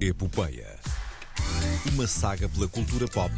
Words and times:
Epopeia. 0.00 0.76
Uma 1.94 2.06
saga 2.06 2.48
pela 2.48 2.68
cultura 2.68 3.06
pop 3.08 3.32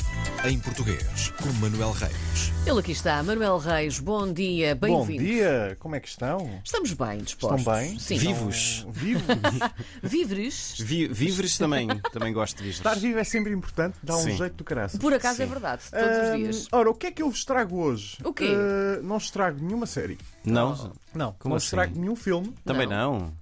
em 0.45 0.59
português, 0.59 1.31
com 1.41 1.53
Manuel 1.55 1.93
Reis. 1.93 2.53
Ele 2.67 2.81
aqui 2.81 2.93
está, 2.93 3.23
Manuel 3.23 3.59
Reis, 3.59 3.99
bom 4.01 4.31
dia, 4.33 4.75
Bom 4.75 5.05
bem-vindo. 5.07 5.25
dia, 5.25 5.77
como 5.79 5.95
é 5.95 6.01
que 6.01 6.09
estão? 6.09 6.61
Estamos 6.65 6.93
bem 6.93 7.19
dispostos. 7.19 7.61
Estão 7.61 7.75
bem? 7.75 7.99
Sim. 7.99 8.17
Vivos. 8.19 8.87
Vivos? 8.91 9.25
Víveres. 10.03 10.75
Vi- 10.81 11.09
víveres 11.09 11.57
também, 11.59 11.89
também 12.13 12.33
gosto 12.33 12.57
de 12.57 12.63
víveres. 12.65 12.79
Estar 12.79 12.95
vivo 12.99 13.19
é 13.19 13.25
sempre 13.25 13.53
importante, 13.53 13.97
dá 14.03 14.17
um 14.17 14.23
Sim. 14.23 14.37
jeito 14.37 14.55
do 14.57 14.65
caraças. 14.65 14.99
Por 15.01 15.13
acaso 15.13 15.37
Sim. 15.39 15.43
é 15.45 15.47
verdade, 15.47 15.83
todos 15.91 16.07
os 16.07 16.29
Ahm, 16.31 16.37
dias. 16.37 16.69
Ora, 16.73 16.91
o 16.91 16.95
que 16.95 17.07
é 17.07 17.11
que 17.11 17.23
eu 17.23 17.31
vos 17.31 17.45
trago 17.45 17.77
hoje? 17.81 18.17
O 18.25 18.33
quê? 18.33 18.49
Ah, 18.51 19.01
não 19.03 19.19
vos 19.19 19.31
trago 19.31 19.63
nenhuma 19.63 19.87
série. 19.87 20.19
Não, 20.45 20.93
Não. 21.15 21.33
Como 21.39 21.55
não 21.55 21.59
vos 21.59 21.65
assim? 21.67 21.77
trago 21.77 21.99
nenhum 22.01 22.17
filme. 22.17 22.55
também 22.65 22.87
Não. 22.87 23.33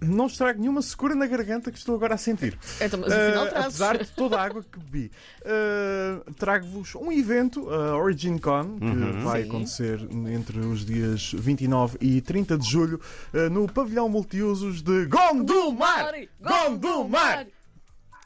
Não. 0.00 0.24
Vos 0.28 0.36
trago 0.36 0.60
nenhuma 0.60 0.82
secura 0.82 1.14
na 1.14 1.26
garganta 1.26 1.70
que 1.72 1.78
estou 1.78 1.94
agora 1.94 2.14
a 2.14 2.18
sentir. 2.18 2.58
Então, 2.80 3.00
mas 3.00 3.12
afinal 3.12 3.44
Ah, 3.44 3.46
trazes. 3.48 3.66
apesar 3.80 3.98
de 3.98 4.10
toda 4.12 4.36
a 4.38 4.42
água 4.44 4.62
que 4.62 4.78
bebi. 4.78 5.10
Ah, 5.44 6.20
Trago-vos 6.38 6.94
um 6.96 7.10
evento, 7.10 7.68
a 7.70 7.96
Origin 7.96 8.36
Con, 8.38 8.78
que 8.78 8.84
Uhum. 8.84 9.24
vai 9.24 9.42
Sim. 9.42 9.48
acontecer 9.48 10.08
entre 10.34 10.58
os 10.60 10.84
dias 10.84 11.32
29 11.34 11.96
e 12.00 12.20
30 12.20 12.58
de 12.58 12.68
julho 12.70 13.00
ah, 13.32 13.48
no 13.48 13.66
pavilhão 13.66 14.08
multiusos 14.08 14.82
de 14.82 15.06
Gondomar! 15.06 16.12
Gondomar! 16.40 17.46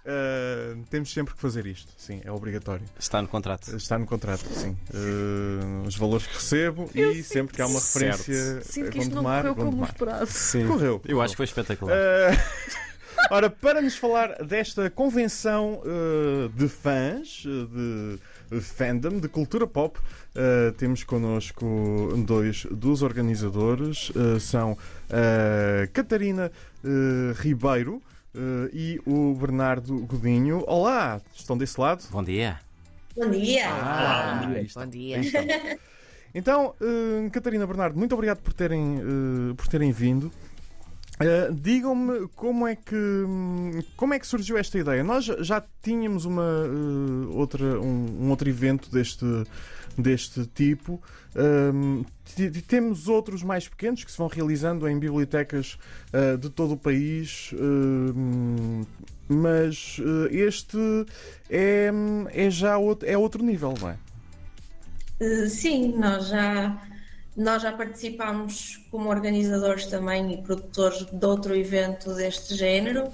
Ah, 0.05 0.77
temos 0.91 1.13
sempre 1.13 1.35
que 1.35 1.41
fazer 1.41 1.65
isto, 1.67 1.93
sim, 1.97 2.21
é 2.25 2.33
obrigatório. 2.33 2.85
Está 2.99 3.23
no 3.23 3.29
contrato. 3.29 3.75
Está 3.77 3.99
no 3.99 4.07
contrato, 4.07 4.45
sim. 4.53 4.77
Ah, 4.93 5.87
os 5.87 5.97
valores 5.97 6.27
que 6.27 6.35
recebo 6.35 6.91
e 6.95 7.23
sempre 7.23 7.55
que 7.55 7.63
há 7.63 7.67
uma 7.67 7.81
Certo. 7.81 8.19
referência 8.19 8.63
Sinto 8.63 8.89
a 8.89 8.91
que 8.91 8.99
isto 8.99 9.09
não 9.15 9.17
Gondomar, 9.23 9.41
correu 9.43 9.55
como 9.55 9.67
Gondomar. 9.71 9.91
esperado. 9.91 10.27
Sim. 10.27 10.67
Correu. 10.67 11.01
Eu 11.07 11.21
acho 11.23 11.33
que 11.35 11.37
foi 11.37 11.45
espetacular. 11.47 11.95
Uh, 11.97 12.73
ora, 13.31 13.49
para 13.49 13.81
nos 13.81 13.97
falar 13.97 14.43
desta 14.45 14.91
convenção 14.91 15.81
uh, 15.85 16.49
de 16.49 16.69
fãs, 16.69 17.45
uh, 17.47 18.19
de 18.51 18.61
fandom, 18.61 19.19
de 19.21 19.29
cultura 19.29 19.67
pop, 19.67 19.99
uh, 19.99 20.73
temos 20.73 21.05
connosco 21.05 22.13
dois 22.27 22.67
dos 22.71 23.03
organizadores. 23.03 24.11
uh, 24.11 24.41
são 24.41 24.77
Catarina 25.93 26.51
uh, 26.85 27.33
Ribeiro 27.41 28.03
uh, 28.35 28.69
e 28.73 29.01
o 29.07 29.35
Bernardo 29.35 29.99
Godinho. 30.07 30.65
Olá, 30.67 31.21
estão 31.35 31.57
desse 31.57 31.81
lado? 31.81 32.05
Bom 32.11 32.23
dia. 32.23 32.61
Bom 33.17 33.31
dia! 33.31 33.69
Ah, 33.69 34.43
bom 34.45 34.55
aí 34.55 34.65
está. 34.65 34.85
dia. 34.85 35.19
Aí 35.19 35.27
está. 35.27 35.41
Então, 36.35 36.75
uh, 36.81 37.31
Catarina 37.31 37.67
Bernardo, 37.67 37.99
muito 37.99 38.15
obrigado 38.15 38.39
por 38.39 38.55
terem, 38.55 38.99
uh, 39.01 39.55
por 39.55 39.69
terem 39.69 39.93
vindo. 39.93 40.33
Uh, 41.21 41.55
Digam-me 41.55 42.27
como 42.35 42.67
é 42.67 42.75
que 42.75 42.97
como 43.97 44.15
é 44.15 44.19
que 44.19 44.27
surgiu 44.27 44.57
esta 44.59 44.79
ideia? 44.79 45.05
Nós 45.05 45.25
já 45.25 45.63
tínhamos 45.83 46.25
uma 46.25 46.43
uh, 46.43 47.37
outra 47.37 47.79
um, 47.81 48.25
um 48.25 48.31
outro 48.31 48.49
evento 48.49 48.91
deste 48.91 49.25
deste 49.97 50.47
tipo. 50.47 51.01
T- 52.35 52.51
temos 52.63 53.09
outros 53.09 53.43
mais 53.43 53.69
pequenos 53.69 54.03
que 54.05 54.11
se 54.11 54.17
vão 54.19 54.27
realizando 54.27 54.89
em 54.89 54.99
bibliotecas 54.99 55.79
uh, 56.13 56.37
de 56.39 56.49
todo 56.49 56.73
o 56.75 56.77
país, 56.79 57.51
um, 57.55 58.83
mas 59.29 59.99
uh, 59.99 60.29
este 60.31 60.79
é, 61.51 61.91
é 62.33 62.51
já 62.51 62.79
outro, 62.79 63.09
é 63.09 63.17
outro 63.19 63.45
nível, 63.45 63.75
não 63.81 63.91
é? 63.91 63.97
Eh, 65.21 65.49
Sim, 65.49 65.95
nós 65.99 66.29
já, 66.29 66.77
nós 67.37 67.63
já 67.63 67.73
participámos 67.73 68.85
como 68.91 69.09
organizadores 69.09 69.87
também 69.87 70.33
e 70.35 70.43
produtores 70.43 71.07
de 71.11 71.27
outro 71.27 71.57
evento 71.57 72.15
deste 72.15 72.55
género 72.55 73.09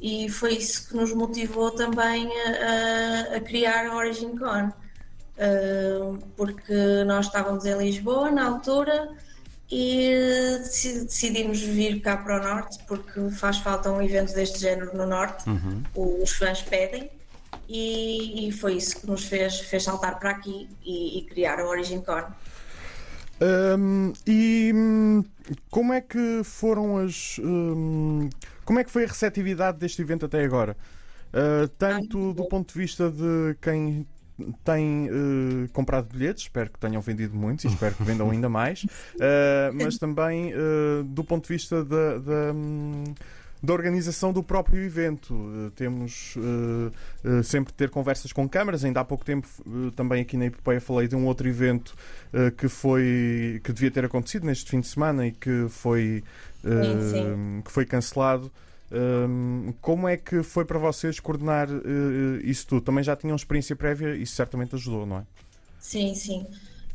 e 0.00 0.28
foi 0.28 0.54
isso 0.54 0.88
que 0.88 0.96
nos 0.96 1.12
motivou 1.14 1.70
também 1.70 2.28
a, 2.46 3.36
a- 3.36 3.40
criar 3.40 3.86
a 3.86 3.96
Origin 3.96 4.36
Con. 4.36 4.70
Eh, 5.38 5.98
porque 6.36 6.74
nós 7.06 7.26
estávamos 7.26 7.64
em 7.64 7.76
Lisboa 7.78 8.30
na 8.30 8.44
altura 8.46 9.08
e 9.70 10.10
deci- 10.58 11.04
decidimos 11.06 11.60
vir 11.62 12.00
cá 12.02 12.18
para 12.18 12.38
o 12.38 12.42
Norte 12.42 12.78
porque 12.86 13.30
faz 13.30 13.56
falta 13.58 13.90
um 13.90 14.02
evento 14.02 14.34
deste 14.34 14.58
género 14.58 14.94
no 14.94 15.06
Norte, 15.06 15.44
os 15.96 16.30
fãs 16.32 16.60
pedem. 16.62 17.10
E, 17.68 18.48
e 18.48 18.52
foi 18.52 18.74
isso 18.74 19.00
que 19.00 19.06
nos 19.06 19.24
fez, 19.24 19.60
fez 19.60 19.84
saltar 19.84 20.18
para 20.18 20.30
aqui 20.30 20.68
e, 20.84 21.18
e 21.20 21.22
criar 21.24 21.58
a 21.58 21.66
Origin 21.66 22.02
Con. 22.02 22.22
Hum, 23.40 24.12
e 24.26 24.72
hum, 24.74 25.24
como 25.70 25.92
é 25.92 26.00
que 26.00 26.42
foram 26.44 26.98
as. 26.98 27.38
hum, 27.42 28.28
como 28.64 28.78
é 28.78 28.84
que 28.84 28.90
foi 28.90 29.04
a 29.04 29.08
receptividade 29.08 29.78
deste 29.78 30.00
evento 30.02 30.26
até 30.26 30.44
agora? 30.44 30.76
Uh, 31.32 31.66
tanto 31.78 32.34
do 32.34 32.46
ponto 32.46 32.72
de 32.72 32.78
vista 32.78 33.10
de 33.10 33.56
quem 33.60 34.06
tem 34.64 35.08
uh, 35.08 35.68
comprado 35.72 36.08
bilhetes, 36.12 36.44
espero 36.44 36.70
que 36.70 36.78
tenham 36.78 37.00
vendido 37.00 37.34
muitos 37.34 37.64
e 37.64 37.68
espero 37.68 37.94
que 37.94 38.02
vendam 38.02 38.30
ainda 38.30 38.48
mais, 38.48 38.84
uh, 38.84 39.72
mas 39.74 39.98
também 39.98 40.52
uh, 40.54 41.02
do 41.04 41.24
ponto 41.24 41.44
de 41.44 41.54
vista 41.54 41.84
da. 41.84 42.18
Da, 43.62 43.72
organização 43.72 44.32
do 44.32 44.42
próprio 44.42 44.82
evento. 44.82 45.34
Uh, 45.34 45.70
temos 45.70 46.34
uh, 46.36 46.92
uh, 47.24 47.42
sempre 47.42 47.72
de 47.72 47.76
ter 47.76 47.90
conversas 47.90 48.32
com 48.32 48.48
câmaras. 48.48 48.84
Ainda 48.84 49.00
há 49.00 49.04
pouco 49.04 49.24
tempo, 49.24 49.46
uh, 49.66 49.90
também 49.92 50.22
aqui 50.22 50.36
na 50.36 50.46
Epopeia, 50.46 50.80
falei 50.80 51.08
de 51.08 51.16
um 51.16 51.26
outro 51.26 51.48
evento 51.48 51.94
que 52.56 52.66
foi 52.66 53.60
que 53.62 53.72
devia 53.72 53.90
ter 53.90 54.06
acontecido 54.06 54.46
neste 54.46 54.70
fim 54.70 54.80
de 54.80 54.86
semana 54.86 55.26
e 55.26 55.32
que 55.32 55.66
foi, 55.68 56.24
uh, 56.64 57.10
Sim, 57.10 57.62
que 57.62 57.70
foi 57.70 57.84
cancelado. 57.84 58.50
Um, 58.90 59.72
como 59.80 60.08
é 60.08 60.16
que 60.16 60.42
foi 60.42 60.64
para 60.64 60.78
vocês 60.78 61.20
coordenar 61.20 61.68
isso 62.42 62.66
tudo? 62.66 62.82
Também 62.82 63.04
já 63.04 63.16
tinham 63.16 63.36
experiência 63.36 63.76
prévia, 63.76 64.14
isso 64.14 64.34
certamente 64.34 64.74
ajudou, 64.74 65.06
não 65.06 65.18
é? 65.18 65.22
Sim, 65.78 66.14
sim. 66.14 66.46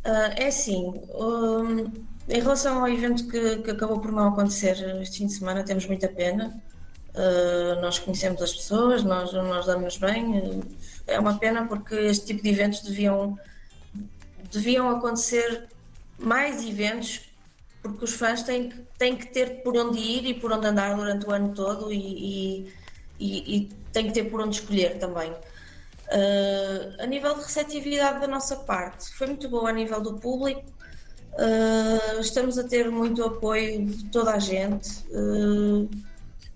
Ah, 0.07 0.33
é 0.37 0.47
assim, 0.47 0.93
hum, 1.15 1.91
em 2.29 2.39
relação 2.39 2.79
ao 2.79 2.87
evento 2.87 3.27
que, 3.27 3.57
que 3.57 3.71
acabou 3.71 3.99
por 3.99 4.09
não 4.11 4.29
acontecer 4.29 4.77
este 5.01 5.17
fim 5.17 5.27
de 5.27 5.33
semana, 5.33 5.63
temos 5.65 5.85
muita 5.85 6.07
pena. 6.07 6.63
Ah, 7.13 7.79
nós 7.81 7.99
conhecemos 7.99 8.41
as 8.41 8.53
pessoas, 8.53 9.03
nós, 9.03 9.33
nós 9.33 9.65
damos-nos 9.65 9.97
bem. 9.97 10.63
É 11.05 11.19
uma 11.19 11.37
pena 11.37 11.67
porque 11.67 11.95
este 11.95 12.27
tipo 12.27 12.41
de 12.41 12.49
eventos 12.49 12.81
deviam, 12.81 13.37
deviam 14.51 14.89
acontecer 14.89 15.67
mais 16.17 16.65
eventos 16.65 17.21
porque 17.81 18.05
os 18.05 18.13
fãs 18.13 18.43
têm 18.43 18.71
têm 18.97 19.15
que 19.15 19.27
ter 19.27 19.61
por 19.61 19.77
onde 19.77 19.99
ir 19.99 20.25
e 20.25 20.33
por 20.33 20.51
onde 20.51 20.67
andar 20.67 20.95
durante 20.95 21.25
o 21.27 21.31
ano 21.31 21.53
todo 21.53 21.91
e, 21.91 21.97
e, 21.97 22.73
e, 23.19 23.57
e 23.57 23.69
têm 23.93 24.07
que 24.07 24.13
ter 24.13 24.23
por 24.25 24.41
onde 24.41 24.55
escolher 24.55 24.97
também. 24.99 25.33
Uh, 26.09 27.01
a 27.01 27.05
nível 27.05 27.35
de 27.35 27.41
receptividade 27.41 28.21
da 28.21 28.27
nossa 28.27 28.55
parte, 28.55 29.13
foi 29.13 29.27
muito 29.27 29.49
boa 29.49 29.69
a 29.69 29.73
nível 29.73 30.01
do 30.01 30.15
público. 30.19 30.63
Uh, 31.33 32.19
estamos 32.19 32.57
a 32.57 32.63
ter 32.63 32.89
muito 32.89 33.23
apoio 33.23 33.85
de 33.85 34.05
toda 34.05 34.33
a 34.33 34.39
gente. 34.39 34.89
Uh, 35.09 35.89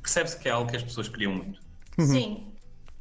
percebe-se 0.02 0.38
que 0.40 0.48
é 0.48 0.52
algo 0.52 0.70
que 0.70 0.78
as 0.78 0.84
pessoas 0.84 1.10
queriam 1.10 1.34
muito. 1.34 1.60
Sim, 2.00 2.48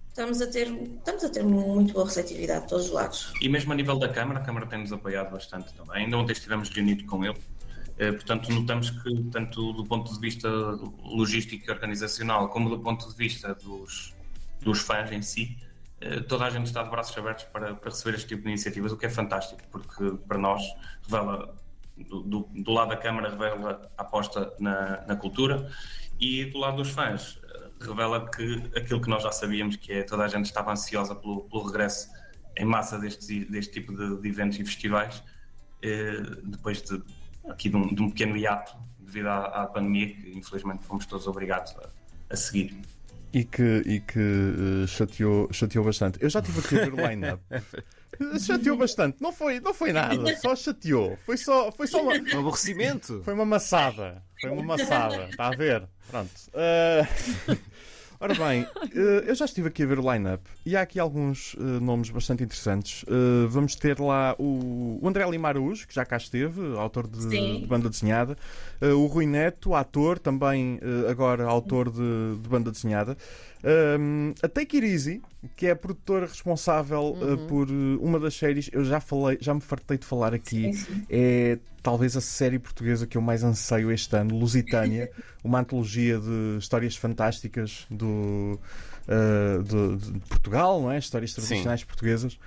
estamos 0.08 0.42
a, 0.42 0.46
ter, 0.48 0.66
estamos 0.68 1.24
a 1.24 1.28
ter 1.28 1.44
muito 1.44 1.94
boa 1.94 2.04
receptividade 2.04 2.62
de 2.62 2.68
todos 2.68 2.86
os 2.86 2.92
lados. 2.92 3.32
E 3.40 3.48
mesmo 3.48 3.72
a 3.72 3.76
nível 3.76 3.98
da 3.98 4.08
Câmara, 4.08 4.40
a 4.40 4.42
Câmara 4.42 4.66
tem-nos 4.66 4.92
apoiado 4.92 5.30
bastante 5.30 5.72
também. 5.74 6.04
Ainda 6.04 6.18
ontem 6.18 6.32
estivemos 6.32 6.68
reunidos 6.68 7.06
com 7.06 7.24
ele. 7.24 7.38
Eh, 7.96 8.12
Portanto, 8.12 8.50
notamos 8.50 8.90
que, 8.90 9.22
tanto 9.30 9.72
do 9.72 9.84
ponto 9.84 10.12
de 10.12 10.18
vista 10.18 10.48
logístico 11.02 11.66
e 11.66 11.70
organizacional, 11.70 12.48
como 12.48 12.68
do 12.68 12.80
ponto 12.80 13.08
de 13.08 13.14
vista 13.14 13.54
dos, 13.54 14.14
dos 14.60 14.80
fãs 14.80 15.12
em 15.12 15.22
si, 15.22 15.56
toda 16.28 16.46
a 16.46 16.50
gente 16.50 16.66
está 16.66 16.82
de 16.82 16.90
braços 16.90 17.16
abertos 17.16 17.44
para, 17.44 17.74
para 17.74 17.90
receber 17.90 18.16
este 18.16 18.28
tipo 18.28 18.42
de 18.42 18.48
iniciativas, 18.48 18.92
o 18.92 18.96
que 18.96 19.06
é 19.06 19.10
fantástico, 19.10 19.60
porque 19.70 20.16
para 20.26 20.38
nós 20.38 20.62
revela, 21.02 21.54
do, 21.96 22.22
do, 22.22 22.48
do 22.54 22.72
lado 22.72 22.88
da 22.88 22.96
Câmara, 22.96 23.30
revela 23.30 23.90
a 23.98 24.02
aposta 24.02 24.52
na, 24.58 25.02
na 25.06 25.16
cultura 25.16 25.70
e 26.20 26.44
do 26.46 26.58
lado 26.58 26.76
dos 26.76 26.90
fãs, 26.90 27.38
eh, 27.42 27.70
revela 27.80 28.30
que 28.30 28.62
aquilo 28.76 29.00
que 29.00 29.08
nós 29.08 29.22
já 29.22 29.32
sabíamos, 29.32 29.76
que 29.76 29.92
é 29.92 30.02
toda 30.02 30.24
a 30.24 30.28
gente 30.28 30.46
estava 30.46 30.70
ansiosa 30.70 31.14
pelo, 31.14 31.42
pelo 31.48 31.66
regresso 31.66 32.10
em 32.56 32.64
massa 32.64 32.98
deste, 32.98 33.44
deste 33.46 33.72
tipo 33.72 33.96
de, 33.96 34.20
de 34.20 34.28
eventos 34.28 34.58
e 34.58 34.64
festivais, 34.64 35.22
eh, 35.82 36.20
depois 36.44 36.82
de, 36.82 37.02
aqui 37.48 37.68
de 37.68 37.76
um, 37.76 37.94
de 37.94 38.02
um 38.02 38.10
pequeno 38.10 38.36
hiato 38.36 38.76
devido 38.98 39.28
à, 39.28 39.62
à 39.62 39.66
pandemia, 39.66 40.08
que 40.08 40.30
infelizmente 40.36 40.84
fomos 40.84 41.06
todos 41.06 41.26
obrigados 41.26 41.74
a, 41.78 41.88
a 42.30 42.36
seguir. 42.36 42.78
E 43.32 43.44
que, 43.44 43.82
e 43.86 44.00
que 44.00 44.18
uh, 44.18 44.88
chateou, 44.88 45.48
chateou 45.52 45.84
bastante. 45.84 46.18
Eu 46.20 46.28
já 46.28 46.40
estive 46.40 46.58
a 46.58 46.84
ver 46.84 46.94
o 46.94 47.08
line-up. 47.08 47.42
chateou 48.40 48.76
bastante. 48.76 49.18
Não 49.20 49.32
foi, 49.32 49.60
não 49.60 49.72
foi 49.72 49.92
nada, 49.92 50.36
só 50.36 50.56
chateou. 50.56 51.16
Foi 51.24 51.36
só, 51.36 51.70
foi 51.70 51.86
só 51.86 52.02
uma, 52.02 52.14
Um 52.14 52.40
aborrecimento. 52.40 53.22
foi 53.24 53.34
uma 53.34 53.46
maçada. 53.46 54.22
Foi 54.40 54.50
uma 54.50 54.62
maçada. 54.62 55.28
Está 55.30 55.48
a 55.48 55.50
ver? 55.50 55.88
Pronto. 56.10 56.30
Uh, 56.48 57.56
Ora 58.22 58.34
bem, 58.34 58.66
eh, 58.94 59.24
eu 59.28 59.34
já 59.34 59.46
estive 59.46 59.68
aqui 59.68 59.82
a 59.82 59.86
ver 59.86 59.98
o 59.98 60.12
line-up 60.12 60.44
e 60.66 60.76
há 60.76 60.82
aqui 60.82 61.00
alguns 61.00 61.56
eh, 61.58 61.80
nomes 61.80 62.10
bastante 62.10 62.44
interessantes. 62.44 63.02
Eh, 63.08 63.46
vamos 63.48 63.74
ter 63.74 63.98
lá 63.98 64.36
o, 64.38 65.00
André 65.02 65.24
Lima 65.30 65.48
Araújo, 65.48 65.88
que 65.88 65.94
já 65.94 66.04
cá 66.04 66.18
esteve, 66.18 66.60
autor 66.76 67.08
de, 67.08 67.28
de 67.60 67.66
banda 67.66 67.88
desenhada. 67.88 68.36
O 68.82 69.06
Rui 69.06 69.24
Neto, 69.24 69.74
ator, 69.74 70.18
também 70.18 70.78
agora 71.08 71.44
autor 71.44 71.90
de, 71.90 72.36
de 72.42 72.48
banda 72.48 72.70
desenhada. 72.70 73.16
Um, 73.62 74.32
a 74.42 74.48
Take 74.48 74.78
It 74.78 74.86
Easy, 74.86 75.22
que 75.54 75.66
é 75.66 75.70
a 75.72 75.76
produtora 75.76 76.26
responsável 76.26 77.16
eh, 77.20 77.48
por 77.48 77.68
uma 77.70 78.18
das 78.18 78.34
séries, 78.34 78.70
eu 78.72 78.84
já 78.84 79.00
falei, 79.00 79.38
já 79.40 79.52
me 79.52 79.60
fartei 79.60 79.98
de 79.98 80.06
falar 80.06 80.32
aqui. 80.32 80.72
Sim, 80.72 80.72
sim. 80.72 81.06
É 81.10 81.58
talvez 81.82 82.16
a 82.16 82.20
série 82.20 82.58
portuguesa 82.58 83.06
que 83.06 83.16
eu 83.16 83.22
mais 83.22 83.42
anseio 83.42 83.90
este 83.90 84.14
ano, 84.16 84.38
Lusitânia, 84.38 85.10
uma 85.42 85.60
antologia 85.60 86.18
de 86.18 86.58
histórias 86.58 86.96
fantásticas 86.96 87.86
do, 87.90 88.58
uh, 89.08 89.62
de, 89.62 90.12
de 90.12 90.20
Portugal, 90.20 90.80
não 90.80 90.90
é? 90.90 90.98
Histórias 90.98 91.32
tradicionais 91.32 91.84
portuguesas. 91.84 92.38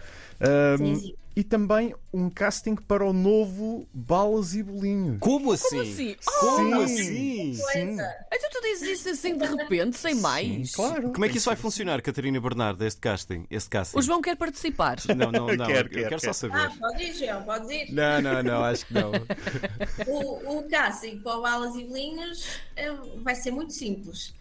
Um, 0.41 0.95
Sim, 0.95 0.95
sim. 0.95 1.15
E 1.35 1.43
também 1.43 1.95
um 2.13 2.29
casting 2.29 2.75
para 2.75 3.03
o 3.03 3.11
novo 3.11 3.87
Balas 3.91 4.53
e 4.53 4.61
Bolinhos. 4.61 5.17
Como 5.19 5.51
assim? 5.51 5.81
assim? 5.81 6.15
Como 6.23 6.75
Sim. 6.75 6.83
assim? 6.83 7.53
Sim, 7.55 7.97
Então 8.31 8.49
tu 8.51 8.61
dizes 8.61 8.99
isso 8.99 9.09
assim 9.09 9.35
de 9.35 9.45
repente, 9.45 9.97
sem 9.97 10.13
mais? 10.15 10.75
claro. 10.75 11.11
Como 11.11 11.25
é 11.25 11.29
que 11.29 11.37
isso 11.37 11.49
vai 11.49 11.55
funcionar, 11.55 12.01
Catarina 12.03 12.39
Bernardo, 12.39 12.85
este 12.85 13.01
casting? 13.01 13.47
Este 13.49 13.67
casting? 13.69 13.97
O 13.97 14.01
João 14.03 14.21
quer 14.21 14.35
participar. 14.35 14.97
Não, 15.15 15.31
não, 15.31 15.47
não. 15.47 15.65
Quer, 15.65 15.85
eu 15.85 15.89
quer, 15.89 16.09
quero 16.09 16.19
só 16.21 16.27
quer. 16.27 16.33
saber. 16.33 16.59
Ah, 16.59 16.71
pode 16.79 17.03
ir, 17.03 17.13
João, 17.15 17.43
pode 17.43 17.73
ir. 17.73 17.91
Não, 17.91 18.21
não, 18.21 18.43
não, 18.43 18.63
acho 18.63 18.85
que 18.85 18.93
não. 18.93 19.11
O, 20.07 20.59
o 20.59 20.69
casting 20.69 21.19
para 21.19 21.37
o 21.37 21.41
Balas 21.41 21.75
e 21.75 21.83
Bolinhos 21.83 22.45
eh, 22.75 22.91
vai 23.23 23.33
ser 23.33 23.49
muito 23.51 23.73
simples. 23.73 24.35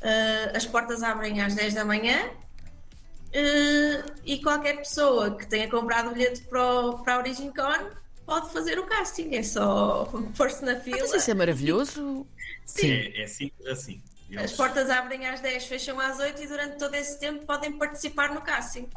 Eh, 0.00 0.52
as 0.54 0.64
portas 0.66 1.02
abrem 1.02 1.40
às 1.40 1.54
10 1.54 1.74
da 1.74 1.84
manhã 1.84 2.30
e 4.24 4.40
qualquer 4.42 4.76
pessoa 4.78 5.36
que 5.36 5.46
tenha 5.46 5.68
comprado 5.70 6.10
o 6.10 6.12
bilhete 6.14 6.42
para, 6.42 6.62
o, 6.80 6.98
para 7.04 7.14
a 7.14 7.18
Origin 7.18 7.52
Con 7.52 7.90
pode 8.24 8.52
fazer 8.52 8.78
o 8.78 8.86
casting. 8.86 9.34
É 9.34 9.42
só 9.42 10.04
pôr-se 10.36 10.64
na 10.64 10.76
fila. 10.80 10.98
Mas 11.00 11.12
isso 11.12 11.30
é 11.30 11.34
maravilhoso. 11.34 12.26
Sim. 12.64 12.90
É, 12.90 13.22
é 13.22 13.26
simples 13.26 13.66
assim. 13.68 14.02
As 14.30 14.36
Eles- 14.36 14.52
portas 14.52 14.90
abrem 14.90 15.26
às 15.26 15.40
10, 15.40 15.66
fecham 15.66 16.00
às 16.00 16.18
8 16.18 16.42
e 16.42 16.46
durante 16.46 16.78
todo 16.78 16.94
esse 16.94 17.18
tempo 17.20 17.46
podem 17.46 17.72
participar 17.78 18.34
no 18.34 18.40
casting. 18.40 18.88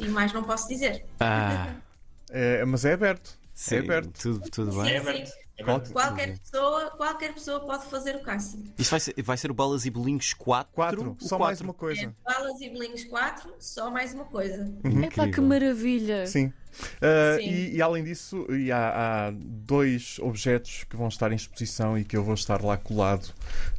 E 0.00 0.06
mais 0.06 0.32
não 0.32 0.44
posso 0.44 0.68
dizer. 0.68 1.04
Ah, 1.20 1.74
É, 2.30 2.62
mas 2.66 2.84
é 2.84 2.92
aberto. 2.92 3.37
Sim, 3.60 3.74
É 3.76 3.78
aberto. 3.78 4.10
tudo, 4.22 4.50
tudo 4.50 4.72
Sim, 4.72 4.82
bem. 4.82 4.90
É. 4.90 4.94
É 4.94 4.98
aberto. 5.00 5.92
Qualquer 5.92 6.38
pessoa, 6.38 6.90
qualquer 6.92 7.34
pessoa 7.34 7.60
pode 7.60 7.86
fazer 7.86 8.14
o 8.14 8.20
casting. 8.20 8.72
Isto 8.78 8.90
vai 8.92 9.00
ser, 9.00 9.14
vai 9.22 9.36
ser 9.36 9.50
o 9.50 9.54
Balas 9.54 9.84
e 9.86 9.90
Bolinhos 9.90 10.32
4? 10.32 10.72
Quatro. 10.72 11.16
O 11.20 11.24
Só 11.24 11.36
mais 11.36 11.58
quatro. 11.60 11.64
uma 11.64 11.72
É, 11.72 11.76
coisa. 11.76 12.16
Balas 12.24 12.60
e 12.60 12.70
Bolinhos 12.70 13.04
4, 13.04 13.54
só 13.58 13.90
mais 13.90 14.14
uma 14.14 14.24
coisa. 14.26 14.72
Epá, 15.02 15.26
que 15.28 15.40
maravilha. 15.40 16.26
Sim. 16.28 16.52
Uh, 16.78 17.40
Sim. 17.40 17.48
E, 17.50 17.74
e 17.76 17.82
além 17.82 18.04
disso, 18.04 18.46
e 18.54 18.70
há, 18.70 19.26
há 19.26 19.30
dois 19.34 20.20
objetos 20.20 20.84
que 20.84 20.96
vão 20.96 21.08
estar 21.08 21.32
em 21.32 21.34
exposição 21.34 21.98
e 21.98 22.04
que 22.04 22.16
eu 22.16 22.22
vou 22.22 22.34
estar 22.34 22.62
lá 22.62 22.76
colado, 22.76 23.24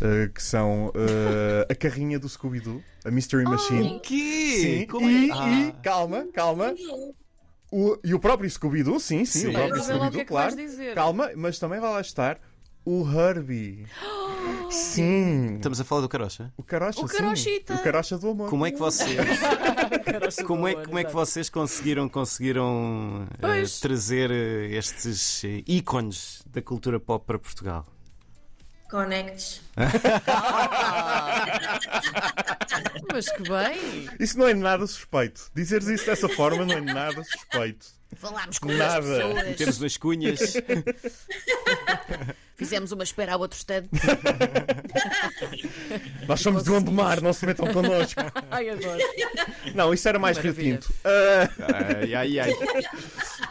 uh, 0.01 0.29
que 0.33 0.43
são 0.43 0.87
uh, 0.87 0.91
a 1.71 1.75
carrinha 1.75 2.19
do 2.19 2.27
Scooby-Doo, 2.27 2.83
a 3.05 3.09
Mystery 3.11 3.45
Machine. 3.45 3.95
O 3.95 3.99
quê? 4.01 4.57
Sim, 4.59 4.85
Como 4.87 5.07
é? 5.07 5.11
e, 5.13 5.31
Ah. 5.31 5.49
e- 5.49 5.71
calma, 5.81 6.27
calma. 6.33 6.75
O- 7.71 7.97
e 8.03 8.13
o 8.13 8.19
próprio 8.19 8.49
Scooby-Doo, 8.49 8.99
sim, 8.99 9.25
sim, 9.25 9.39
Sim. 9.41 9.47
o 9.49 9.53
próprio 9.53 9.83
Scooby-Doo, 9.83 10.21
é 10.21 10.25
claro. 10.25 10.55
Calma, 10.95 11.29
mas 11.35 11.59
também 11.59 11.79
vai 11.79 11.91
lá 11.91 12.01
estar 12.01 12.39
o 12.85 13.05
Herbie. 13.07 13.85
Sim, 14.71 15.55
Estamos 15.55 15.79
a 15.81 15.83
falar 15.83 16.01
do 16.01 16.09
Carocha? 16.09 16.53
o 16.55 16.61
Carocha, 16.63 17.03
O 17.03 17.07
sim. 17.07 17.17
Carochita. 17.17 17.73
O 17.75 17.79
Carocha 17.83 18.17
do 18.19 18.29
amor. 18.29 18.49
Como 18.49 18.65
é 18.65 18.71
que 18.71 18.77
vocês, 18.77 19.17
como 20.45 20.67
é, 20.67 20.75
como 20.75 20.97
é 20.99 21.03
que 21.03 21.11
vocês 21.11 21.49
conseguiram, 21.49 22.07
conseguiram 22.07 23.27
Pois. 23.39 23.79
trazer 23.79 24.29
eh, 24.31 24.67
estes 24.75 25.43
eh, 25.43 25.63
ícones 25.67 26.43
da 26.51 26.61
cultura 26.61 26.99
pop 26.99 27.25
para 27.25 27.39
Portugal? 27.39 27.85
Connects. 28.89 29.61
Mas 33.11 33.31
que 33.31 33.43
bem. 33.43 34.09
Isso 34.19 34.37
não 34.37 34.47
é 34.47 34.53
nada 34.53 34.85
suspeito. 34.87 35.49
Dizeres 35.53 35.87
isso 35.87 36.05
dessa 36.05 36.27
forma 36.27 36.65
não 36.65 36.75
é 36.75 36.81
nada 36.81 37.23
suspeito. 37.23 37.99
Falámos 38.15 38.57
com 38.57 38.69
Nada. 38.73 38.97
as 38.97 39.05
pessoas. 39.05 39.55
Temos 39.55 39.79
umas 39.79 39.97
cunhas. 39.97 40.39
Fizemos 42.57 42.91
uma 42.91 43.03
espera 43.03 43.33
ao 43.33 43.39
outro 43.39 43.57
stand. 43.57 43.85
Nós 46.27 46.41
somos 46.41 46.63
do 46.63 46.73
Ondemar, 46.75 47.21
não 47.21 47.31
se 47.31 47.45
metam 47.45 47.71
connosco. 47.71 48.19
Ai, 48.51 48.69
adoro. 48.69 48.99
Não, 49.75 49.93
isso 49.93 50.09
era 50.09 50.17
mais 50.19 50.37
Rio 50.37 50.51
Maravilha. 50.51 50.77
Tinto. 50.79 50.93
Ah, 51.05 51.49
Ai, 52.01 52.15
ai, 52.15 52.39
ai. 52.39 52.53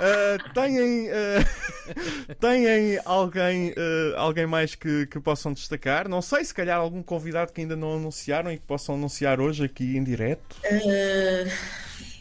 ah, 0.00 0.50
têm 0.52 1.08
ah, 1.08 1.67
têm 2.40 2.98
alguém, 3.04 3.74
ah, 3.76 4.20
alguém 4.20 4.46
mais 4.46 4.74
que, 4.74 5.06
que 5.06 5.20
possam 5.20 5.52
destacar? 5.52 6.08
Não 6.08 6.22
sei, 6.22 6.44
se 6.44 6.54
calhar 6.54 6.78
algum 6.78 7.02
convidado 7.02 7.52
que 7.52 7.60
ainda 7.60 7.76
não 7.76 7.94
anunciaram 7.94 8.52
e 8.52 8.58
que 8.58 8.64
possam 8.64 8.94
anunciar 8.94 9.40
hoje 9.40 9.64
aqui 9.64 9.96
em 9.96 10.04
direto. 10.04 10.56
Eh, 10.64 11.46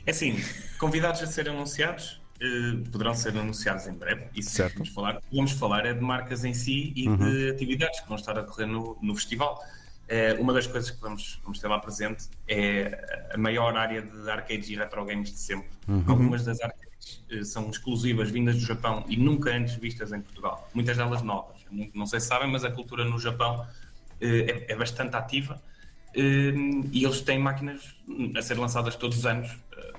É 0.06 0.12
assim, 0.12 0.38
convidados 0.80 1.22
a 1.22 1.28
ser 1.28 1.50
anunciados 1.50 2.22
eh, 2.40 2.78
poderão 2.92 3.14
ser 3.16 3.30
anunciados 3.38 3.88
em 3.88 3.94
breve. 3.94 4.26
Isso 4.36 4.52
Certo. 4.52 4.76
vamos 4.76 4.90
falar. 4.90 5.22
Vamos 5.32 5.52
falar 5.54 5.86
é 5.86 5.94
de 5.94 6.02
marcas 6.02 6.44
em 6.46 6.54
si 6.54 6.94
e 6.96 7.08
de 7.08 7.50
atividades 7.50 8.00
que 8.00 8.08
vão 8.08 8.16
estar 8.16 8.38
a 8.38 8.42
decorrer 8.42 8.68
no, 8.68 8.98
no 9.02 9.16
festival. 9.16 9.60
Eh, 10.10 10.34
uma 10.40 10.54
das 10.54 10.66
coisas 10.66 10.90
que 10.90 11.02
vamos, 11.02 11.40
vamos 11.44 11.60
ter 11.60 11.68
lá 11.68 11.80
presente 11.80 12.30
é 12.48 13.30
a 13.34 13.38
maior 13.38 13.76
área 13.76 14.02
de 14.02 14.30
arcades 14.30 14.70
e 14.70 14.76
retro 14.76 15.04
games 15.06 15.32
de 15.32 15.40
sempre. 15.40 15.70
Algumas 16.08 16.46
das 16.46 16.62
arcades 16.62 17.26
eh, 17.30 17.44
são 17.44 17.70
exclusivas, 17.70 18.32
vindas 18.32 18.56
do 18.56 18.62
Japão 18.62 19.04
e 19.10 19.18
nunca 19.18 19.50
antes 19.52 19.76
vistas 19.76 20.14
em 20.14 20.22
Portugal. 20.22 20.70
Muitas 20.74 20.96
delas 20.96 21.22
novas. 21.22 21.58
Não, 21.94 22.06
sei 22.06 22.20
se 22.22 22.28
sabem, 22.28 22.50
mas 22.50 22.64
a 22.64 22.72
cultura 22.72 23.04
no 23.04 23.20
Japão 23.20 23.68
eh, 24.22 24.66
é, 24.68 24.74
é 24.74 24.76
bastante 24.76 25.16
ativa. 25.16 25.62
E 26.16 27.04
eles 27.06 27.22
têm 27.22 27.38
máquinas 27.38 27.96
a 28.36 28.42
ser 28.42 28.58
lançadas 28.58 28.96
todos 28.96 29.18
os 29.20 29.26
anos, 29.26 29.56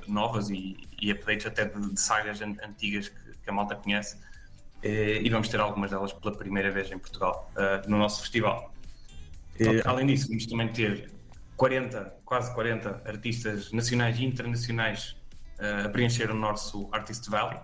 novas 0.09 0.49
e, 0.51 0.89
e 1.01 1.13
updates 1.13 1.47
até 1.47 1.67
de, 1.67 1.93
de 1.95 2.01
sagas 2.01 2.41
an- 2.41 2.57
antigas 2.65 3.09
que, 3.09 3.39
que 3.43 3.51
a 3.51 3.53
malta 3.53 3.77
conhece. 3.77 4.19
E 4.83 5.29
vamos 5.29 5.49
ter 5.49 5.61
algumas 5.61 5.91
delas 5.91 6.13
pela 6.15 6.35
primeira 6.37 6.73
vez 6.73 6.91
em 6.91 6.99
Portugal, 6.99 7.53
no 7.87 7.99
nosso 7.99 8.23
festival. 8.23 8.75
Uh, 9.61 9.83
Além 9.85 10.07
disso, 10.07 10.29
vamos 10.29 10.47
também 10.47 10.69
ter 10.69 11.11
40, 11.57 12.15
quase 12.25 12.55
40 12.55 13.03
artistas 13.05 13.73
nacionais 13.73 14.19
e 14.19 14.25
internacionais 14.25 15.17
uh, 15.59 15.87
a 15.87 15.89
preencher 15.89 16.31
o 16.31 16.35
nosso 16.35 16.89
Artist 16.93 17.29
Valley. 17.29 17.59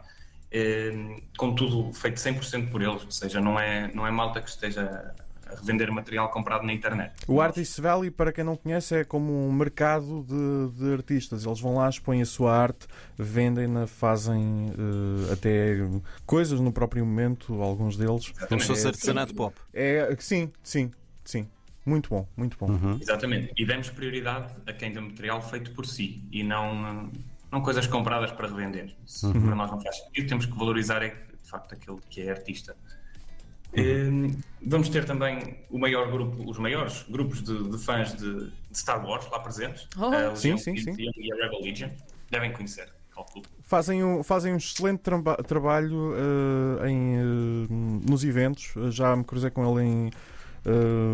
Um, 0.57 1.21
com 1.37 1.53
tudo 1.53 1.93
feito 1.93 2.17
100% 2.21 2.71
por 2.71 2.81
eles, 2.81 3.03
ou 3.03 3.11
seja, 3.11 3.41
não 3.41 3.59
é, 3.59 3.91
não 3.93 4.07
é 4.07 4.11
malta 4.13 4.41
que 4.41 4.49
esteja 4.49 5.13
a 5.47 5.57
revender 5.57 5.91
material 5.93 6.31
comprado 6.31 6.65
na 6.65 6.73
internet. 6.73 7.13
O 7.27 7.41
Artist 7.41 7.81
Valley, 7.81 8.11
para 8.11 8.33
quem 8.33 8.45
não 8.45 8.57
conhece, 8.57 8.95
é 8.95 9.05
como 9.05 9.49
um 9.49 9.53
mercado 9.53 10.25
de, 10.25 10.79
de 10.79 10.93
artistas. 10.93 11.45
Eles 11.45 11.61
vão 11.61 11.77
lá, 11.77 11.89
expõem 11.89 12.23
a 12.23 12.27
sua 12.27 12.57
arte, 12.57 12.87
vendem-na, 13.17 13.87
fazem 13.87 14.71
eh, 14.71 15.33
até 15.33 15.77
coisas 16.25 16.61
no 16.61 16.73
próprio 16.73 17.05
momento, 17.05 17.61
alguns 17.63 17.97
deles. 17.97 18.31
Como 18.49 18.61
se 18.61 18.67
fosse 18.67 18.87
É, 18.87 18.89
artesanato 18.89 19.35
pop. 19.35 19.57
É, 19.73 20.17
sim, 20.19 20.51
sim, 20.63 20.91
sim. 21.25 21.49
Muito 21.87 22.09
bom, 22.11 22.27
muito 22.37 22.57
bom. 22.59 22.69
Exatamente. 23.01 23.53
E 23.57 23.65
demos 23.67 23.91
prioridade 23.91 24.53
a 24.67 24.73
quem 24.73 24.93
tem 24.93 25.03
material 25.03 25.43
feito 25.43 25.73
por 25.73 25.85
si 25.87 26.23
e 26.33 26.43
não, 26.43 27.11
não 27.53 27.61
coisas 27.61 27.87
compradas 27.87 28.33
para 28.33 28.49
revender. 28.49 28.95
Isso 29.07 29.31
para 29.31 29.55
nós 29.55 29.71
não 29.71 29.81
faz 29.81 29.97
sentido. 29.99 30.29
Temos 30.29 30.47
que 30.47 30.57
valorizar, 30.57 31.03
é, 31.03 31.09
de 31.11 31.51
facto, 31.51 31.75
aquele 31.75 31.99
que 32.09 32.23
é 32.23 32.31
artista. 32.31 32.75
Hum, 33.77 34.31
Vamos 34.67 34.89
ter 34.89 35.05
também 35.05 35.59
o 35.69 35.79
maior 35.79 36.11
grupo, 36.11 36.49
os 36.49 36.59
maiores 36.59 37.05
grupos 37.11 37.43
de, 37.43 37.71
de 37.71 37.77
fãs 37.79 38.15
de, 38.15 38.47
de 38.71 38.79
Star 38.79 39.05
Wars 39.05 39.29
lá 39.31 39.41
presentes. 39.41 39.87
Oh. 39.99 40.05
A 40.07 40.35
Sim, 40.37 40.57
sim, 40.57 40.77
sim. 40.77 40.95
e 40.99 41.33
a 41.33 41.37
Rebel 41.37 41.61
Legion. 41.61 41.91
Devem 42.31 42.53
conhecer, 42.53 42.89
calculo. 43.15 43.45
Fazem 43.63 44.03
um, 44.03 44.23
fazem 44.23 44.55
um 44.55 44.57
excelente 44.57 45.01
traba- 45.01 45.37
trabalho 45.37 46.15
eh, 46.83 46.89
em, 46.91 47.15
eh, 47.17 47.67
nos 48.09 48.25
eventos. 48.25 48.73
Já 48.95 49.15
me 49.15 49.23
cruzei 49.25 49.51
com 49.51 49.79
ele 49.79 49.87
em 49.87 50.11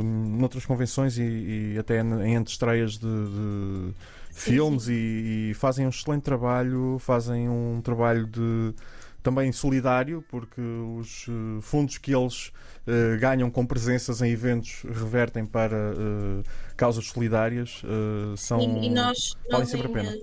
noutras 0.02 0.64
convenções 0.64 1.18
e, 1.18 1.74
e 1.74 1.78
até 1.78 2.00
em 2.00 2.36
antestreias 2.36 2.92
de, 2.92 3.06
de 3.06 3.94
filmes 4.32 4.88
e, 4.88 5.50
e 5.50 5.54
fazem 5.54 5.86
um 5.86 5.90
excelente 5.90 6.22
trabalho, 6.22 6.98
fazem 6.98 7.48
um 7.48 7.80
trabalho 7.82 8.26
de 8.26 8.74
também 9.22 9.52
solidário, 9.52 10.24
porque 10.28 10.60
os 10.60 11.26
eh, 11.28 11.60
fundos 11.60 11.98
que 11.98 12.14
eles 12.14 12.52
eh, 12.86 13.16
ganham 13.18 13.50
com 13.50 13.66
presenças 13.66 14.22
em 14.22 14.30
eventos 14.30 14.82
revertem 14.84 15.44
para 15.44 15.76
eh, 15.76 16.42
causas 16.76 17.06
solidárias. 17.06 17.82
são, 18.38 18.60
e, 18.60 18.86
e 18.86 18.90
nós, 18.90 19.36
valem 19.50 19.66
nós 19.66 19.68
sempre 19.68 19.88
a 19.88 19.90
em, 19.90 19.92
pena. 19.92 20.16
eh, 20.16 20.22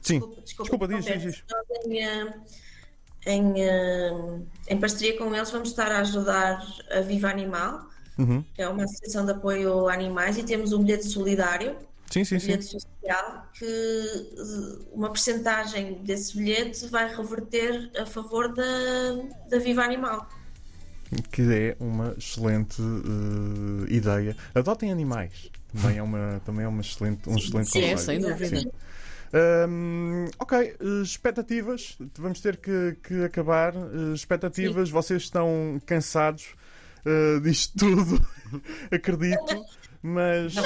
Sim, 0.00 0.20
Desculpa, 0.44 0.86
desculpa, 0.86 0.88
diz, 0.88 1.04
diz, 1.04 1.22
diz. 1.22 1.44
Em, 3.26 3.54
em, 3.56 4.46
em 4.68 4.80
parceria 4.80 5.16
com 5.16 5.34
eles 5.34 5.50
vamos 5.50 5.68
estar 5.68 5.92
a 5.92 5.98
ajudar 6.00 6.64
a 6.90 7.00
Viva 7.00 7.28
Animal, 7.28 7.86
Uhum. 8.18 8.44
que 8.54 8.60
é 8.60 8.68
uma 8.68 8.84
associação 8.84 9.24
de 9.24 9.32
apoio 9.32 9.88
a 9.88 9.94
animais, 9.94 10.36
e 10.36 10.42
temos 10.42 10.72
um 10.72 10.82
bilhete 10.82 11.06
solidário 11.06 11.76
Sim, 12.12 12.24
sim, 12.24 12.38
sim. 12.38 12.46
bilhete 12.48 12.64
social, 12.64 13.46
que 13.54 13.64
eh, 13.64 14.78
uma 14.92 15.10
percentagem 15.10 15.94
desse 16.04 16.36
bilhete 16.36 16.86
vai 16.88 17.08
reverter 17.14 17.90
a 17.98 18.04
favor 18.04 18.52
da, 18.52 18.62
da 19.48 19.58
Viva 19.58 19.82
Animal. 19.82 20.28
Que 21.30 21.42
é 21.42 21.76
uma 21.80 22.14
excelente 22.18 22.82
eh, 22.82 23.94
ideia. 23.94 24.36
Adotem 24.54 24.92
animais. 24.92 25.50
Também 25.72 25.96
é, 25.96 26.02
uma, 26.02 26.42
também 26.44 26.66
é 26.66 26.68
uma 26.68 26.82
excelente, 26.82 27.30
um 27.30 27.36
excelente 27.38 27.70
Sim, 27.70 27.80
conselho. 27.80 27.98
sem 27.98 28.20
dúvida. 28.20 28.60
Sim. 28.60 28.70
Hum, 29.66 30.26
ok, 30.38 30.58
eh, 30.58 30.76
expectativas. 31.02 31.96
Vamos 32.18 32.40
ter 32.42 32.58
que, 32.58 32.94
que 33.02 33.24
acabar. 33.24 33.72
Expectativas. 34.14 34.90
Vocês 34.90 35.22
estão 35.22 35.80
cansados 35.86 36.54
eh, 37.04 37.40
disto 37.40 37.78
tudo, 37.78 38.26
acredito. 38.90 39.64
Mas. 40.02 40.54
Não, 40.54 40.62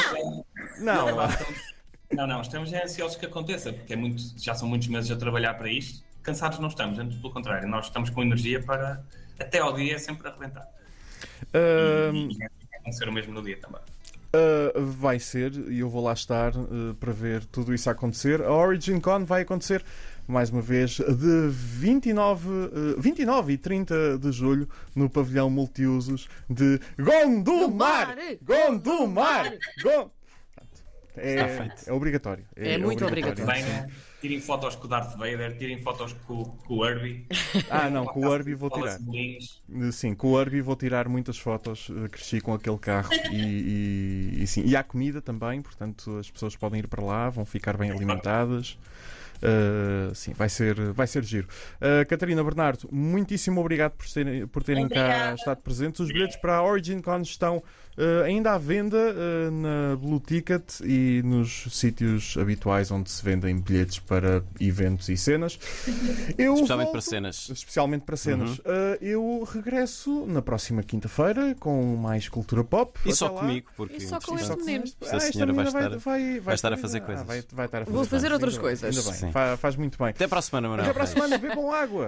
Não, 0.78 1.16
não, 2.12 2.26
não, 2.26 2.40
estamos 2.40 2.72
é 2.72 2.84
ansiosos 2.84 3.16
que 3.16 3.26
aconteça, 3.26 3.72
porque 3.72 3.92
é 3.92 3.96
muito, 3.96 4.22
já 4.36 4.54
são 4.54 4.68
muitos 4.68 4.88
meses 4.88 5.10
a 5.10 5.16
trabalhar 5.16 5.54
para 5.54 5.70
isto. 5.70 6.04
Cansados 6.22 6.58
não 6.58 6.68
estamos, 6.68 6.98
antes 6.98 7.16
pelo 7.18 7.32
contrário, 7.32 7.68
nós 7.68 7.86
estamos 7.86 8.10
com 8.10 8.22
energia 8.22 8.62
para 8.62 9.04
até 9.38 9.58
ao 9.58 9.72
dia 9.74 9.98
sempre 9.98 10.26
arrebentar. 10.28 10.66
hum, 12.12 12.28
E 12.30 12.38
vai 12.38 12.48
acontecer 12.80 13.08
o 13.08 13.12
mesmo 13.12 13.32
no 13.34 13.42
dia 13.42 13.58
também. 13.58 13.80
Uh, 14.34 14.84
vai 14.84 15.18
ser, 15.18 15.52
e 15.70 15.78
eu 15.80 15.88
vou 15.88 16.02
lá 16.02 16.12
estar 16.12 16.54
uh, 16.54 16.94
para 17.00 17.12
ver 17.12 17.44
tudo 17.46 17.72
isso 17.72 17.88
acontecer. 17.88 18.42
A 18.42 18.52
Origin 18.52 19.00
Con 19.00 19.24
vai 19.24 19.42
acontecer, 19.42 19.82
mais 20.26 20.50
uma 20.50 20.60
vez, 20.60 20.90
de 20.96 21.48
29, 21.48 22.48
uh, 22.48 23.00
29 23.00 23.52
e 23.54 23.56
30 23.58 24.18
de 24.18 24.32
julho 24.32 24.68
no 24.94 25.08
pavilhão 25.08 25.48
multiusos 25.48 26.28
de 26.50 26.78
Gondomar! 26.98 28.14
Gondomar! 28.42 28.42
Gondomar! 28.42 29.52
Gon... 29.82 30.10
Está 31.16 31.22
É, 31.22 31.48
feito. 31.48 31.88
é 31.88 31.92
obrigatório. 31.94 32.44
É 32.54 32.76
muito 32.76 33.06
obrigatório. 33.06 33.46
Venham, 33.46 33.86
tirem 34.26 34.40
fotos 34.40 34.74
com 34.74 34.86
o 34.86 34.88
Darth 34.88 35.16
Vader, 35.16 35.56
tirem 35.56 35.80
fotos 35.80 36.12
com, 36.26 36.44
com 36.44 36.74
o 36.74 36.86
Herbie. 36.86 37.26
Ah, 37.70 37.88
não, 37.88 38.04
com 38.04 38.20
o 38.26 38.34
Herbie 38.34 38.54
vou 38.54 38.70
tirar. 38.70 38.98
Sim, 39.92 40.14
com 40.14 40.32
o 40.32 40.40
Herbie 40.40 40.60
vou 40.60 40.76
tirar 40.76 41.08
muitas 41.08 41.38
fotos. 41.38 41.88
eh, 41.90 42.08
Cresci 42.08 42.40
com 42.40 42.52
aquele 42.52 42.78
carro 42.78 43.10
e, 43.32 44.34
e, 44.38 44.42
e 44.42 44.46
sim. 44.46 44.64
E 44.64 44.76
há 44.76 44.82
comida 44.82 45.20
também, 45.22 45.62
portanto 45.62 46.18
as 46.18 46.30
pessoas 46.30 46.56
podem 46.56 46.80
ir 46.80 46.88
para 46.88 47.02
lá, 47.04 47.30
vão 47.30 47.44
ficar 47.44 47.76
bem 47.76 47.90
alimentadas. 47.90 48.78
Uh, 49.36 50.14
sim, 50.14 50.32
vai 50.32 50.48
ser, 50.48 50.92
vai 50.92 51.06
ser 51.06 51.22
giro. 51.22 51.46
Uh, 51.76 52.06
Catarina 52.08 52.42
Bernardo, 52.42 52.88
muitíssimo 52.90 53.60
obrigado 53.60 53.92
por 53.92 54.06
terem, 54.08 54.46
por 54.46 54.62
terem 54.62 54.88
cá 54.88 55.00
Obrigada. 55.04 55.34
estado 55.34 55.58
presentes. 55.58 56.00
Os 56.00 56.08
bilhetes 56.08 56.36
para 56.36 56.56
a 56.56 56.62
Origin 56.64 57.00
Con 57.00 57.20
estão 57.20 57.62
uh, 57.98 58.24
ainda 58.24 58.52
à 58.52 58.58
venda 58.58 58.96
uh, 58.96 59.50
na 59.50 59.96
Blue 59.96 60.20
Ticket 60.20 60.80
e 60.84 61.22
nos 61.24 61.64
sítios 61.70 62.36
habituais 62.38 62.90
onde 62.90 63.10
se 63.10 63.24
vendem 63.24 63.58
bilhetes 63.60 63.98
para 63.98 64.42
eventos 64.60 65.08
e 65.08 65.16
cenas. 65.16 65.58
Eu 66.38 66.54
Especialmente 66.54 66.86
volto- 66.86 66.92
para 66.92 67.00
cenas. 67.00 67.48
Especialmente 67.50 68.02
para 68.04 68.16
cenas. 68.16 68.58
Uh, 68.58 68.62
eu 69.00 69.48
regresso 69.52 70.26
na 70.26 70.40
próxima 70.42 70.82
quinta-feira 70.82 71.54
com 71.58 71.96
mais 71.96 72.28
cultura 72.28 72.62
pop. 72.64 72.98
E 73.04 73.08
Até 73.08 73.14
só 73.16 73.28
lá. 73.30 73.40
comigo, 73.40 73.70
porque 73.76 73.96
E 73.96 74.00
só 74.00 74.18
com 74.20 74.36
este 74.38 74.56
menino. 74.56 74.84
Esta 74.84 74.96
Ah, 75.14 75.16
esta 75.16 75.32
senhora 75.32 75.52
vai 75.52 75.64
menina 75.64 75.86
estar, 75.86 75.98
vai, 75.98 76.40
vai 76.40 76.54
estar 76.54 76.72
a 76.72 76.76
fazer 76.76 76.98
ah, 76.98 77.00
coisas. 77.02 77.26
vai, 77.26 77.42
vai 77.52 77.66
estar 77.66 77.82
a 77.82 77.84
fazer 77.84 77.96
Vou 77.96 78.04
fazer 78.04 78.32
outras 78.32 78.58
coisas. 78.58 78.84
Ainda 78.96 79.10
bem, 79.10 79.20
Sim. 79.20 79.32
fa- 79.32 79.56
faz 79.56 79.76
muito 79.76 79.98
bem. 79.98 80.08
Até 80.08 80.26
para 80.26 80.38
a 80.38 80.42
semana, 80.42 80.68
Manuel. 80.68 80.84
Até 80.86 80.94
para 80.94 81.04
a 81.04 81.06
semana, 81.06 81.38
bebam 81.38 81.72
água. 81.72 82.04